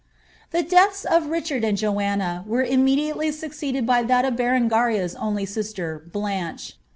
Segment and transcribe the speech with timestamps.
[0.49, 5.45] ^ The deaths of Richard and Joanna were immediately succeeded by that of Berengaria's only
[5.45, 6.75] sister, Blanche.